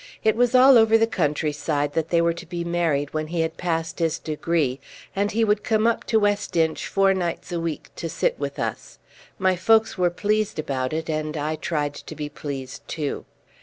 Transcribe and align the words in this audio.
It 0.23 0.35
was 0.35 0.55
all 0.55 0.79
over 0.79 0.97
the 0.97 1.05
countryside 1.05 1.93
that 1.93 2.09
they 2.09 2.23
were 2.23 2.33
to 2.33 2.47
be 2.47 2.63
married 2.63 3.13
when 3.13 3.27
he 3.27 3.41
had 3.41 3.55
passed 3.55 3.99
his 3.99 4.17
degree, 4.17 4.79
and 5.15 5.29
he 5.31 5.43
would 5.43 5.63
come 5.63 5.85
up 5.85 6.05
to 6.05 6.19
West 6.19 6.55
Inch 6.55 6.87
four 6.87 7.13
nights 7.13 7.51
a 7.51 7.59
week 7.59 7.91
to 7.97 8.09
sit 8.09 8.39
with 8.39 8.57
us. 8.57 8.97
My 9.37 9.55
folk 9.55 9.95
were 9.99 10.09
pleased 10.09 10.57
about 10.57 10.91
it, 10.91 11.07
and 11.07 11.37
I 11.37 11.55
tried 11.55 11.93
to 11.93 12.15
be 12.15 12.29
pleased 12.29 12.81
too. 12.87 13.25